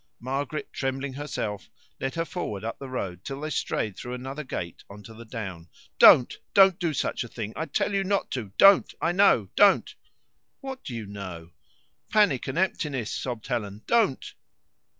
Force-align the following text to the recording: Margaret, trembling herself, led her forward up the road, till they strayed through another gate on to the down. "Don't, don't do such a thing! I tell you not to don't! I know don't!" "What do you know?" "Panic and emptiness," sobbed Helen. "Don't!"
Margaret, 0.19 0.73
trembling 0.73 1.13
herself, 1.13 1.69
led 1.99 2.15
her 2.15 2.25
forward 2.25 2.63
up 2.63 2.79
the 2.79 2.89
road, 2.89 3.23
till 3.23 3.39
they 3.41 3.51
strayed 3.51 3.95
through 3.95 4.15
another 4.15 4.43
gate 4.43 4.83
on 4.89 5.03
to 5.03 5.13
the 5.13 5.25
down. 5.25 5.69
"Don't, 5.99 6.39
don't 6.55 6.79
do 6.79 6.91
such 6.91 7.23
a 7.23 7.27
thing! 7.27 7.53
I 7.55 7.67
tell 7.67 7.93
you 7.93 8.03
not 8.03 8.31
to 8.31 8.51
don't! 8.57 8.91
I 8.99 9.11
know 9.11 9.49
don't!" 9.55 9.93
"What 10.59 10.83
do 10.83 10.95
you 10.95 11.05
know?" 11.05 11.51
"Panic 12.09 12.47
and 12.47 12.57
emptiness," 12.57 13.11
sobbed 13.13 13.45
Helen. 13.45 13.83
"Don't!" 13.85 14.33